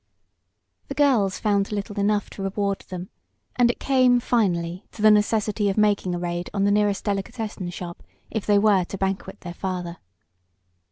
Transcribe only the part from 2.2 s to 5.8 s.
to reward them, and it came, finally, to the necessity of